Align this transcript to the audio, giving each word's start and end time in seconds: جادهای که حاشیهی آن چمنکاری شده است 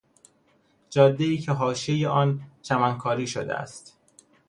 جادهای 0.89 1.37
که 1.37 1.51
حاشیهی 1.51 2.05
آن 2.05 2.41
چمنکاری 2.61 3.27
شده 3.27 3.55
است 3.55 3.97